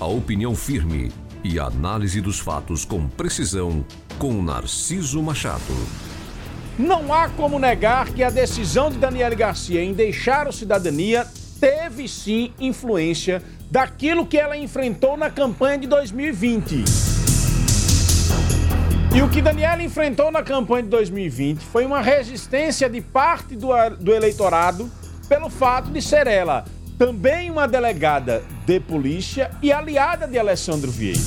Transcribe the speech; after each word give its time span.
A 0.00 0.06
opinião 0.06 0.54
firme 0.54 1.12
e 1.44 1.60
a 1.60 1.64
análise 1.64 2.22
dos 2.22 2.38
fatos 2.38 2.86
com 2.86 3.06
precisão 3.06 3.84
com 4.18 4.42
Narciso 4.42 5.22
Machado. 5.22 5.60
Não 6.78 7.12
há 7.12 7.28
como 7.28 7.58
negar 7.58 8.08
que 8.08 8.22
a 8.22 8.30
decisão 8.30 8.90
de 8.90 8.96
Daniele 8.96 9.36
Garcia 9.36 9.84
em 9.84 9.92
deixar 9.92 10.48
o 10.48 10.52
cidadania 10.54 11.26
teve 11.60 12.08
sim 12.08 12.50
influência 12.58 13.42
daquilo 13.70 14.24
que 14.24 14.38
ela 14.38 14.56
enfrentou 14.56 15.18
na 15.18 15.28
campanha 15.28 15.76
de 15.76 15.86
2020. 15.86 16.82
E 19.14 19.20
o 19.20 19.28
que 19.28 19.42
Daniela 19.42 19.82
enfrentou 19.82 20.30
na 20.30 20.42
campanha 20.42 20.84
de 20.84 20.88
2020 20.88 21.60
foi 21.60 21.84
uma 21.84 22.00
resistência 22.00 22.88
de 22.88 23.02
parte 23.02 23.54
do, 23.54 23.68
do 23.98 24.14
eleitorado 24.14 24.90
pelo 25.28 25.50
fato 25.50 25.90
de 25.90 26.00
ser 26.00 26.26
ela 26.26 26.64
também 27.00 27.50
uma 27.50 27.66
delegada 27.66 28.44
de 28.66 28.78
polícia 28.78 29.50
e 29.62 29.72
aliada 29.72 30.28
de 30.28 30.38
Alessandro 30.38 30.90
Vieira. 30.90 31.18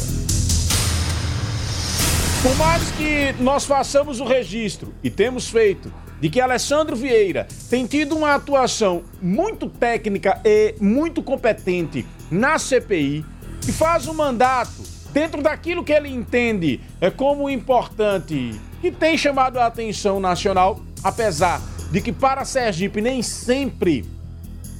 Por 2.44 2.56
mais 2.58 2.92
que 2.92 3.34
nós 3.42 3.66
façamos 3.66 4.20
o 4.20 4.24
registro, 4.24 4.94
e 5.04 5.10
temos 5.10 5.50
feito, 5.50 5.92
de 6.22 6.30
que 6.30 6.40
Alessandro 6.40 6.96
Vieira 6.96 7.48
tem 7.72 7.88
tido 7.88 8.16
uma 8.16 8.36
atuação 8.36 9.02
muito 9.20 9.68
técnica 9.68 10.40
e 10.46 10.76
muito 10.80 11.24
competente 11.24 12.06
na 12.30 12.60
CPI, 12.60 13.26
que 13.60 13.72
faz 13.72 14.08
um 14.08 14.14
mandato 14.14 14.84
dentro 15.12 15.42
daquilo 15.42 15.84
que 15.84 15.92
ele 15.92 16.10
entende 16.10 16.82
é 17.02 17.10
como 17.10 17.50
importante, 17.50 18.62
que 18.80 18.92
tem 18.92 19.18
chamado 19.18 19.58
a 19.58 19.66
atenção 19.66 20.20
nacional, 20.20 20.80
apesar 21.04 21.60
de 21.92 22.00
que 22.00 22.12
para 22.12 22.46
Sergipe 22.46 23.02
nem 23.02 23.24
sempre 23.24 24.06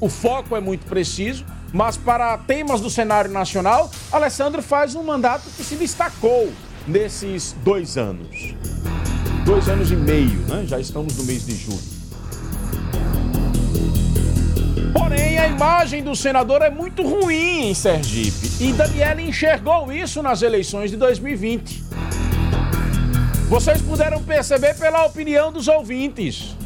o 0.04 0.10
foco 0.10 0.54
é 0.54 0.60
muito 0.60 0.86
preciso, 0.86 1.46
mas 1.72 1.96
para 1.96 2.38
temas 2.38 2.82
do 2.82 2.90
cenário 2.90 3.32
nacional, 3.32 3.90
Alessandro 4.12 4.62
faz 4.62 4.96
um 4.96 5.04
mandato 5.04 5.44
que 5.56 5.64
se 5.64 5.78
destacou 5.78 6.52
nesses 6.86 7.56
dois 7.64 7.98
anos. 7.98 8.54
Dois 9.46 9.70
anos 9.70 9.92
e 9.92 9.96
meio, 9.96 10.42
né? 10.50 10.66
Já 10.68 10.78
estamos 10.78 11.16
no 11.16 11.24
mês 11.24 11.46
de 11.46 11.56
junho. 11.56 11.94
Porém, 14.92 15.40
a 15.40 15.48
imagem 15.48 16.04
do 16.04 16.14
senador 16.18 16.62
é 16.62 16.70
muito 16.70 17.02
ruim 17.02 17.70
em 17.70 17.74
Sergipe. 17.74 18.62
E 18.62 18.74
Daniela 18.74 19.22
enxergou 19.22 19.90
isso 19.90 20.22
nas 20.22 20.42
eleições 20.42 20.92
de 20.92 20.98
2020. 20.98 21.82
Vocês 23.48 23.82
puderam 23.82 24.22
perceber 24.22 24.74
pela 24.78 25.06
opinião 25.06 25.50
dos 25.50 25.70
ouvintes 25.70 26.58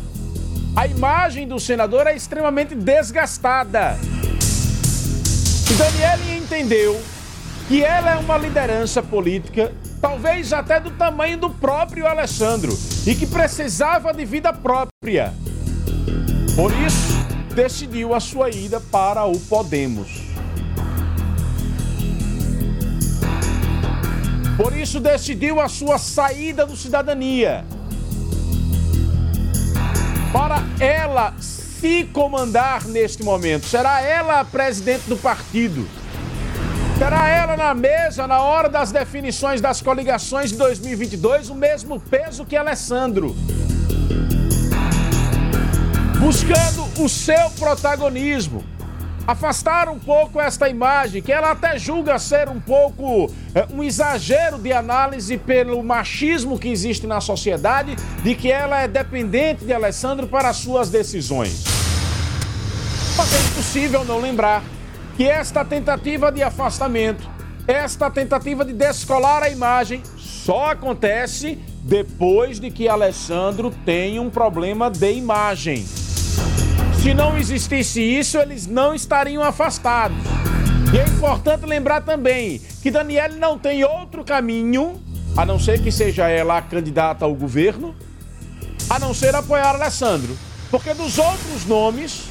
a 0.78 0.86
imagem 0.86 1.48
do 1.48 1.60
senador 1.60 2.06
é 2.06 2.16
extremamente 2.16 2.76
desgastada. 2.76 3.98
E 5.72 5.74
Daniele 5.74 6.38
entendeu 6.38 7.02
que 7.68 7.84
ela 7.84 8.12
é 8.12 8.18
uma 8.18 8.38
liderança 8.38 9.02
política, 9.02 9.74
talvez 10.00 10.54
até 10.54 10.80
do 10.80 10.92
tamanho 10.92 11.40
do 11.40 11.50
próprio 11.50 12.06
Alessandro, 12.06 12.78
e 13.08 13.16
que 13.16 13.26
precisava 13.26 14.14
de 14.14 14.24
vida 14.24 14.54
própria. 14.54 15.34
Por 16.56 16.72
isso, 16.86 17.26
decidiu 17.56 18.14
a 18.14 18.20
sua 18.20 18.52
ida 18.52 18.80
para 18.80 19.26
o 19.26 19.40
Podemos. 19.40 20.28
Por 24.56 24.78
isso, 24.78 25.00
decidiu 25.00 25.60
a 25.60 25.68
sua 25.68 25.98
saída 25.98 26.68
do 26.68 26.78
Cidadania 26.78 27.66
para 30.38 30.64
ela 30.80 31.34
se 31.40 32.04
comandar 32.14 32.86
neste 32.86 33.24
momento. 33.24 33.66
Será 33.66 34.02
ela 34.02 34.40
a 34.40 34.46
presidente 34.46 35.10
do 35.10 35.18
partido. 35.18 35.88
Terá 37.00 37.28
ela 37.28 37.58
na 37.58 37.74
mesa, 37.74 38.28
na 38.28 38.40
hora 38.40 38.70
das 38.70 38.92
definições 38.92 39.60
das 39.60 39.82
coligações 39.82 40.52
de 40.52 40.58
2022, 40.58 41.50
o 41.50 41.56
mesmo 41.56 42.00
peso 42.00 42.46
que 42.46 42.56
Alessandro. 42.56 43.36
Buscando 46.20 47.04
o 47.04 47.10
seu 47.10 47.50
protagonismo 47.58 48.64
afastar 49.28 49.90
um 49.90 50.00
pouco 50.00 50.40
esta 50.40 50.70
imagem, 50.70 51.22
que 51.22 51.34
ela 51.34 51.52
até 51.52 51.78
julga 51.78 52.18
ser 52.18 52.48
um 52.48 52.62
pouco 52.62 53.30
é, 53.54 53.68
um 53.74 53.84
exagero 53.84 54.58
de 54.58 54.72
análise 54.72 55.38
pelo 55.38 55.84
machismo 55.84 56.58
que 56.58 56.70
existe 56.70 57.06
na 57.06 57.20
sociedade, 57.20 57.98
de 58.24 58.34
que 58.34 58.50
ela 58.50 58.82
é 58.82 58.88
dependente 58.88 59.66
de 59.66 59.74
Alessandro 59.74 60.28
para 60.28 60.54
suas 60.54 60.90
decisões. 60.90 61.66
Mas 63.18 63.34
é 63.34 63.40
impossível 63.50 64.06
não 64.06 64.22
lembrar 64.22 64.64
que 65.18 65.26
esta 65.28 65.66
tentativa 65.66 66.32
de 66.32 66.42
afastamento, 66.42 67.30
esta 67.68 68.10
tentativa 68.10 68.64
de 68.64 68.72
descolar 68.72 69.44
a 69.44 69.50
imagem, 69.50 70.02
só 70.16 70.72
acontece 70.72 71.58
depois 71.84 72.60
de 72.60 72.72
que 72.72 72.88
Alessandro 72.88 73.74
tem 73.84 74.20
um 74.20 74.30
problema 74.30 74.90
de 74.90 75.12
imagem. 75.12 75.86
Se 77.02 77.14
não 77.14 77.38
existisse 77.38 78.02
isso, 78.02 78.38
eles 78.38 78.68
não 78.68 78.94
estariam 78.94 79.44
afastados. 79.44 80.18
E 80.94 80.98
é 80.98 81.06
importante 81.06 81.66
lembrar 81.66 82.02
também 82.02 82.62
que 82.82 82.90
Daniele 82.90 83.38
não 83.38 83.58
tem 83.58 83.84
outro 83.84 84.24
caminho, 84.24 85.02
a 85.36 85.46
não 85.46 85.60
ser 85.60 85.82
que 85.82 85.92
seja 85.92 86.28
ela 86.28 86.58
a 86.58 86.62
candidata 86.62 87.26
ao 87.26 87.34
governo, 87.34 87.96
a 88.90 88.98
não 89.00 89.14
ser 89.14 89.36
apoiar 89.36 89.76
Alessandro. 89.76 90.38
Porque 90.72 90.94
dos 90.94 91.18
outros 91.18 91.66
nomes, 91.66 92.24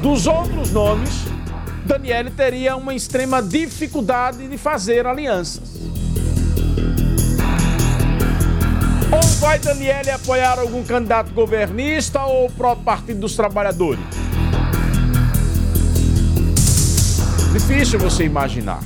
dos 0.00 0.26
outros 0.26 0.70
nomes, 0.70 1.10
Daniele 1.84 2.30
teria 2.30 2.76
uma 2.76 2.94
extrema 2.94 3.42
dificuldade 3.42 4.46
de 4.46 4.56
fazer 4.56 5.06
alianças. 5.06 5.80
Vai 9.42 9.58
Daniele 9.58 10.08
apoiar 10.08 10.56
algum 10.60 10.84
candidato 10.84 11.32
governista 11.32 12.22
ou 12.22 12.46
o 12.46 12.52
próprio 12.52 12.84
Partido 12.84 13.18
dos 13.18 13.34
Trabalhadores? 13.34 14.00
Difícil 17.52 17.98
você 17.98 18.22
imaginar. 18.22 18.78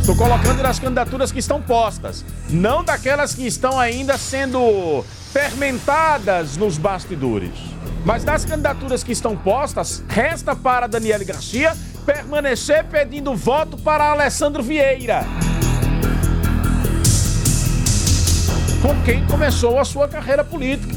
Estou 0.00 0.16
colocando 0.16 0.60
nas 0.60 0.80
candidaturas 0.80 1.30
que 1.30 1.38
estão 1.38 1.62
postas, 1.62 2.24
não 2.50 2.82
daquelas 2.82 3.32
que 3.32 3.46
estão 3.46 3.78
ainda 3.78 4.18
sendo 4.18 5.04
fermentadas 5.32 6.56
nos 6.56 6.76
bastidores. 6.76 7.52
Mas 8.04 8.24
das 8.24 8.44
candidaturas 8.44 9.04
que 9.04 9.12
estão 9.12 9.36
postas, 9.36 10.02
resta 10.08 10.56
para 10.56 10.88
Daniele 10.88 11.24
Garcia 11.24 11.76
permanecer 12.04 12.84
pedindo 12.86 13.36
voto 13.36 13.78
para 13.78 14.10
Alessandro 14.10 14.64
Vieira. 14.64 15.24
Com 18.82 19.00
quem 19.04 19.24
começou 19.26 19.78
a 19.78 19.84
sua 19.84 20.08
carreira 20.08 20.44
política. 20.44 20.92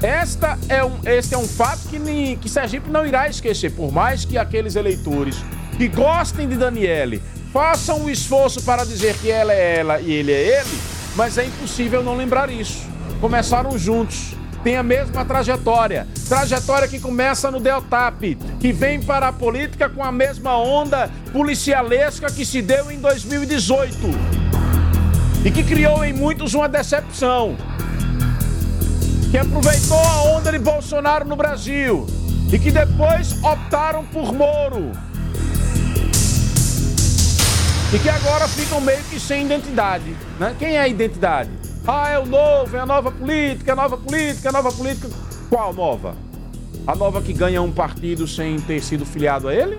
Esta 0.00 0.56
é 0.68 0.84
um, 0.84 1.00
este 1.04 1.34
é 1.34 1.38
um 1.38 1.48
fato 1.48 1.88
que, 1.88 2.36
que 2.36 2.48
Sergipe 2.48 2.88
não 2.88 3.04
irá 3.04 3.28
esquecer, 3.28 3.72
por 3.72 3.90
mais 3.90 4.24
que 4.24 4.38
aqueles 4.38 4.76
eleitores 4.76 5.36
que 5.76 5.88
gostem 5.88 6.48
de 6.48 6.54
Daniele 6.54 7.20
façam 7.52 8.04
o 8.04 8.10
esforço 8.10 8.62
para 8.62 8.84
dizer 8.84 9.16
que 9.18 9.28
ela 9.28 9.52
é 9.52 9.78
ela 9.78 10.00
e 10.00 10.12
ele 10.12 10.30
é 10.30 10.60
ele, 10.60 10.78
mas 11.16 11.36
é 11.36 11.44
impossível 11.44 12.02
não 12.04 12.16
lembrar 12.16 12.48
isso. 12.48 12.86
Começaram 13.20 13.76
juntos, 13.76 14.34
têm 14.62 14.76
a 14.76 14.82
mesma 14.84 15.24
trajetória, 15.24 16.06
trajetória 16.28 16.86
que 16.86 17.00
começa 17.00 17.50
no 17.50 17.58
Deltap, 17.58 18.36
que 18.60 18.72
vem 18.72 19.02
para 19.02 19.28
a 19.28 19.32
política 19.32 19.88
com 19.88 20.04
a 20.04 20.12
mesma 20.12 20.56
onda 20.56 21.10
policialesca 21.32 22.30
que 22.30 22.44
se 22.44 22.62
deu 22.62 22.88
em 22.92 23.00
2018 23.00 24.35
e 25.46 25.50
que 25.52 25.62
criou 25.62 26.04
em 26.04 26.12
muitos 26.12 26.54
uma 26.54 26.68
decepção. 26.68 27.56
Que 29.30 29.38
aproveitou 29.38 29.96
a 29.96 30.22
onda 30.36 30.50
de 30.50 30.58
Bolsonaro 30.58 31.24
no 31.24 31.36
Brasil 31.36 32.04
e 32.52 32.58
que 32.58 32.72
depois 32.72 33.40
optaram 33.44 34.04
por 34.06 34.32
Moro. 34.32 34.90
E 37.94 37.98
que 38.00 38.08
agora 38.08 38.48
ficam 38.48 38.80
meio 38.80 39.00
que 39.04 39.20
sem 39.20 39.44
identidade. 39.44 40.16
Né? 40.40 40.52
Quem 40.58 40.74
é 40.74 40.80
a 40.80 40.88
identidade? 40.88 41.50
Ah, 41.86 42.08
é 42.08 42.18
o 42.18 42.26
novo, 42.26 42.76
é 42.76 42.80
a 42.80 42.86
nova 42.86 43.12
política, 43.12 43.72
a 43.72 43.76
nova 43.76 43.96
política, 43.96 44.48
a 44.48 44.52
nova 44.52 44.72
política. 44.72 45.08
Qual 45.48 45.72
nova? 45.72 46.16
A 46.84 46.96
nova 46.96 47.22
que 47.22 47.32
ganha 47.32 47.62
um 47.62 47.70
partido 47.70 48.26
sem 48.26 48.58
ter 48.58 48.82
sido 48.82 49.06
filiado 49.06 49.46
a 49.46 49.54
ele? 49.54 49.78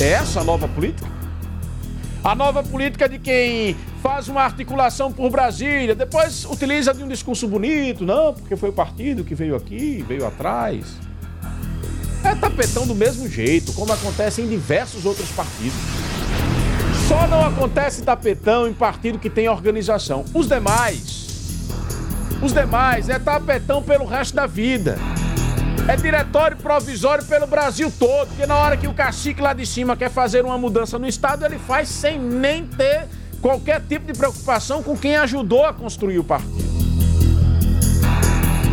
É 0.00 0.08
essa 0.14 0.40
a 0.40 0.44
nova 0.44 0.66
política? 0.66 1.08
A 2.24 2.34
nova 2.34 2.64
política 2.64 3.08
de 3.08 3.20
quem 3.20 3.76
faz 4.02 4.28
uma 4.28 4.42
articulação 4.42 5.12
por 5.12 5.30
Brasília, 5.30 5.94
depois 5.94 6.44
utiliza 6.44 6.92
de 6.92 7.04
um 7.04 7.08
discurso 7.08 7.46
bonito, 7.46 8.04
não, 8.04 8.34
porque 8.34 8.56
foi 8.56 8.70
o 8.70 8.72
partido 8.72 9.22
que 9.22 9.32
veio 9.32 9.54
aqui, 9.54 10.04
veio 10.06 10.26
atrás. 10.26 10.84
É 12.24 12.34
tapetão 12.34 12.84
do 12.84 12.96
mesmo 12.96 13.28
jeito, 13.28 13.72
como 13.72 13.92
acontece 13.92 14.42
em 14.42 14.48
diversos 14.48 15.06
outros 15.06 15.30
partidos. 15.30 15.78
Só 17.06 17.28
não 17.28 17.46
acontece 17.46 18.02
tapetão 18.02 18.66
em 18.66 18.74
partido 18.74 19.20
que 19.20 19.30
tem 19.30 19.48
organização. 19.48 20.24
Os 20.34 20.48
demais, 20.48 21.68
os 22.42 22.52
demais 22.52 23.08
é 23.08 23.20
tapetão 23.20 23.82
pelo 23.84 24.04
resto 24.04 24.34
da 24.34 24.46
vida. 24.46 24.98
É 25.86 25.96
diretório 25.96 26.56
provisório 26.56 27.24
pelo 27.24 27.46
Brasil 27.46 27.92
todo, 27.98 28.28
porque 28.28 28.46
na 28.46 28.56
hora 28.56 28.76
que 28.76 28.88
o 28.88 28.94
cacique 28.94 29.40
lá 29.40 29.52
de 29.52 29.66
cima 29.66 29.96
quer 29.96 30.10
fazer 30.10 30.44
uma 30.44 30.58
mudança 30.58 30.98
no 30.98 31.06
Estado, 31.06 31.44
ele 31.44 31.58
faz 31.58 31.88
sem 31.88 32.18
nem 32.18 32.66
ter 32.66 33.06
qualquer 33.42 33.82
tipo 33.82 34.06
de 34.06 34.16
preocupação 34.16 34.82
com 34.82 34.96
quem 34.96 35.16
ajudou 35.16 35.66
a 35.66 35.74
construir 35.74 36.20
o 36.20 36.24
partido. 36.24 36.62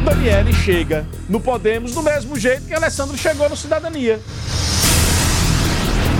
Daniele 0.06 0.54
chega 0.54 1.06
no 1.28 1.42
Podemos 1.42 1.94
do 1.94 2.04
mesmo 2.04 2.38
jeito 2.38 2.68
que 2.68 2.74
Alessandro 2.74 3.18
chegou 3.18 3.50
no 3.50 3.58
Cidadania. 3.58 4.20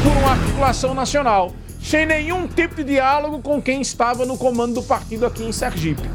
Por 0.04 0.12
uma 0.18 0.32
articulação 0.32 0.94
nacional, 0.94 1.54
sem 1.82 2.06
nenhum 2.06 2.48
tipo 2.48 2.76
de 2.76 2.84
diálogo 2.84 3.40
com 3.42 3.62
quem 3.62 3.82
estava 3.82 4.26
no 4.26 4.38
comando 4.38 4.76
do 4.76 4.84
partido 4.84 5.26
aqui 5.26 5.44
em 5.44 5.52
Sergipe. 5.52 6.10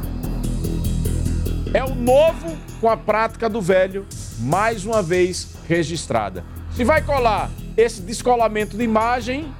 É 1.73 1.85
o 1.85 1.95
novo 1.95 2.57
com 2.81 2.89
a 2.89 2.97
prática 2.97 3.49
do 3.49 3.61
velho, 3.61 4.07
mais 4.41 4.85
uma 4.85 5.03
vez 5.03 5.49
registrada. 5.69 6.45
Se 6.75 6.85
vai 6.85 7.03
colar 7.03 7.51
esse 7.77 8.01
descolamento 8.01 8.77
de 8.77 8.85
imagem, 8.85 9.53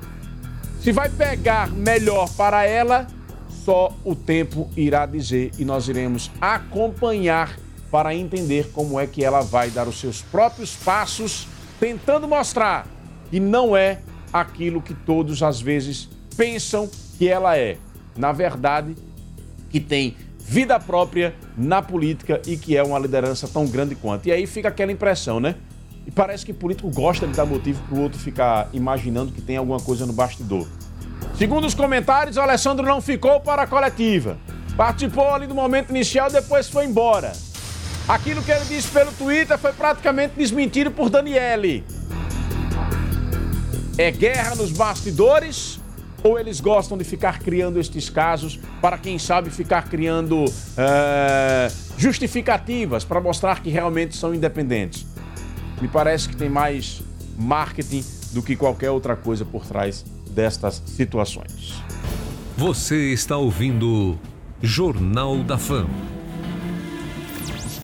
se 0.85 0.93
vai 0.93 1.09
pegar 1.09 1.71
melhor 1.71 2.29
para 2.37 2.67
ela, 2.67 3.07
só 3.65 3.91
o 4.05 4.15
tempo 4.15 4.69
irá 4.77 5.07
dizer 5.07 5.51
e 5.59 5.65
nós 5.65 5.89
iremos 5.89 6.31
acompanhar 6.39 7.59
para 7.91 8.15
entender 8.15 8.71
como 8.71 9.01
é 9.01 9.07
que 9.07 9.25
ela 9.25 9.41
vai 9.41 9.71
dar 9.71 9.89
os 9.89 9.99
seus 9.99 10.21
próprios 10.21 10.77
passos, 10.77 11.49
tentando 11.81 12.29
mostrar 12.29 12.87
que 13.31 13.41
não 13.41 13.75
é 13.75 14.01
aquilo 14.31 14.83
que 14.83 14.93
todos 14.93 15.43
às 15.43 15.59
vezes 15.59 16.07
pensam 16.37 16.87
que 17.17 17.31
ela 17.31 17.57
é. 17.57 17.79
Na 18.15 18.31
verdade, 18.33 18.95
que 19.71 19.81
tem 19.81 20.15
vida 20.39 20.79
própria 20.79 21.35
na 21.57 21.81
política 21.81 22.43
e 22.47 22.59
que 22.59 22.77
é 22.77 22.83
uma 22.83 22.99
liderança 22.99 23.49
tão 23.49 23.67
grande 23.67 23.95
quanto. 23.95 24.27
E 24.27 24.33
aí 24.33 24.47
fica 24.47 24.69
aquela 24.69 24.93
impressão, 24.93 25.41
né? 25.41 25.55
E 26.07 26.11
parece 26.11 26.45
que 26.45 26.53
político 26.53 26.91
gosta 26.91 27.27
de 27.27 27.33
dar 27.33 27.47
motivo 27.47 27.83
para 27.89 27.99
o 27.99 28.03
outro 28.03 28.19
ficar 28.19 28.69
imaginando 28.73 29.33
que 29.33 29.41
tem 29.41 29.57
alguma 29.57 29.81
coisa 29.81 30.05
no 30.05 30.13
bastidor. 30.13 30.67
Segundo 31.37 31.67
os 31.67 31.75
comentários, 31.75 32.37
o 32.37 32.41
Alessandro 32.41 32.87
não 32.87 33.01
ficou 33.01 33.41
para 33.41 33.63
a 33.63 33.67
coletiva. 33.67 34.39
Participou 34.77 35.33
ali 35.33 35.47
do 35.47 35.55
momento 35.55 35.91
inicial, 35.91 36.31
depois 36.31 36.69
foi 36.69 36.85
embora. 36.85 37.33
Aquilo 38.07 38.43
que 38.43 38.51
ele 38.51 38.65
disse 38.67 38.89
pelo 38.89 39.11
Twitter 39.13 39.57
foi 39.57 39.73
praticamente 39.73 40.35
desmentido 40.37 40.91
por 40.91 41.09
Daniele. 41.09 41.85
É 43.97 44.11
guerra 44.11 44.57
nos 44.57 44.73
bastidores 44.73 45.81
ou 46.23 46.39
eles 46.39 46.61
gostam 46.61 46.97
de 46.99 47.05
ficar 47.05 47.39
criando 47.39 47.79
estes 47.79 48.11
casos 48.11 48.59
para, 48.81 48.97
quem 48.99 49.19
sabe, 49.19 49.51
ficar 49.51 49.89
criando 49.89 50.45
é, 50.77 51.71
justificativas 51.97 53.05
para 53.05 53.21
mostrar 53.21 53.63
que 53.63 53.71
realmente 53.71 54.17
são 54.17 54.35
independentes? 54.35 55.07
Me 55.81 55.89
parece 55.89 56.29
que 56.29 56.37
tem 56.37 56.49
mais 56.49 57.03
marketing 57.39 58.05
do 58.33 58.43
que 58.43 58.57
qualquer 58.57 58.91
outra 58.91 59.17
coisa 59.17 59.45
por 59.45 59.65
trás 59.67 60.05
destas 60.31 60.83
situações. 60.87 61.83
Você 62.57 63.13
está 63.13 63.37
ouvindo 63.37 64.19
Jornal 64.63 65.39
da 65.39 65.59
Fama. 65.59 66.14